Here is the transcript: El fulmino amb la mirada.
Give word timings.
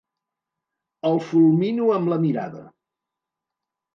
El 1.09 1.19
fulmino 1.25 1.91
amb 1.97 2.11
la 2.13 2.19
mirada. 2.25 2.63